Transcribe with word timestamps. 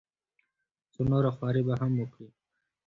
څه 0.93 1.01
نوره 1.11 1.29
خواري 1.35 1.61
به 1.67 1.73
هم 1.81 1.93
وکړي. 1.97 2.27